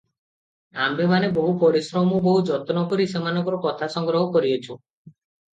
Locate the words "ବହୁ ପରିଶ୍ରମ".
1.35-2.21